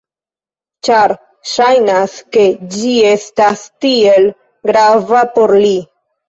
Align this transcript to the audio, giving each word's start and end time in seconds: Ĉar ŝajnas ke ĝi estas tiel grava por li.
Ĉar 0.87 1.11
ŝajnas 1.49 2.15
ke 2.37 2.45
ĝi 2.77 2.95
estas 3.11 3.61
tiel 3.85 4.27
grava 4.71 5.23
por 5.37 5.55
li. 5.67 5.77